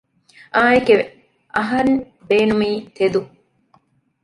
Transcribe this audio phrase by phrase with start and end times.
[0.55, 1.03] އާނއެކެވެ!
[1.55, 1.93] އަހަން
[2.27, 3.21] ބޭނުމީ ތެދު